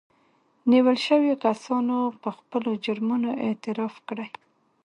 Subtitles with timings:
[0.71, 4.27] نيول شويو کسانو په خپلو جرمونو اعتراف کړی